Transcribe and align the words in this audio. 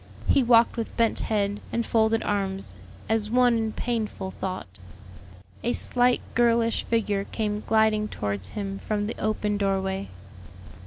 He 0.25 0.41
walked 0.41 0.77
with 0.77 0.97
bent 0.97 1.19
head 1.19 1.59
and 1.71 1.85
folded 1.85 2.23
arms, 2.23 2.73
as 3.07 3.29
one 3.29 3.55
in 3.55 3.71
painful 3.71 4.31
thought. 4.31 4.79
A 5.63 5.73
slight 5.73 6.21
girlish 6.33 6.81
figure 6.83 7.25
came 7.25 7.61
gliding 7.67 8.07
towards 8.07 8.49
him 8.57 8.79
from 8.79 9.05
the 9.05 9.15
open 9.21 9.57
doorway. 9.57 10.09